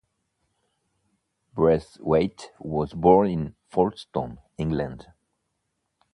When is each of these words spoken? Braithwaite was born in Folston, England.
Braithwaite 1.53 2.49
was 2.57 2.91
born 2.91 3.27
in 3.29 3.55
Folston, 3.71 4.39
England. 4.57 5.05